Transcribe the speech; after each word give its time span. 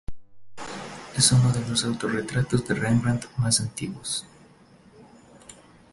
Es 1.15 1.31
uno 1.31 1.51
de 1.51 1.59
los 1.59 1.69
los 1.69 1.85
autorretratos 1.85 2.67
de 2.67 2.73
Rembrandt 2.73 3.25
más 3.37 3.59
antiguos. 3.59 4.25